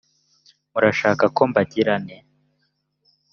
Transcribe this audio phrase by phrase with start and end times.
[0.71, 2.17] murashaka ko mbagirira nte